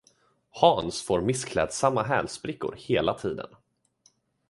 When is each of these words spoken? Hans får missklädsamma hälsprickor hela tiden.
Hans 0.49 1.01
får 1.03 1.21
missklädsamma 1.21 2.03
hälsprickor 2.03 2.75
hela 2.77 3.13
tiden. 3.13 3.47